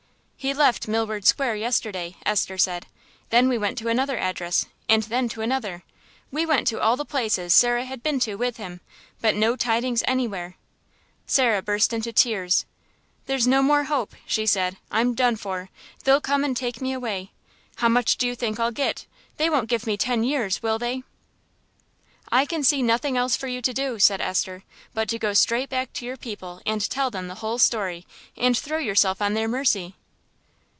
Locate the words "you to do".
23.47-23.99